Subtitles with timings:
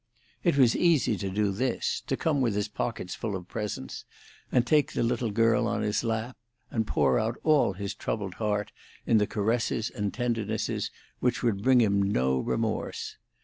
[0.43, 4.03] It was easy to do this: to come with his pockets full of presents,
[4.51, 6.37] and take the little girl on his lap,
[6.71, 8.71] and pour out all his troubled heart
[9.05, 13.17] in the caresses and tendernesses which would bring him no remorse.